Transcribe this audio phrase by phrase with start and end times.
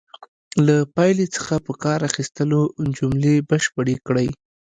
[0.65, 2.61] له پایلې څخه په کار اخیستلو
[2.97, 4.27] جملې بشپړې کړئ.